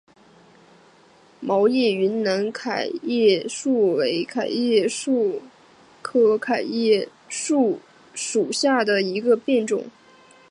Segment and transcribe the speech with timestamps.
[1.39, 5.43] 毛叶云南桤叶树为桤叶树
[6.01, 7.79] 科桤叶树
[8.15, 9.85] 属下的一个变种。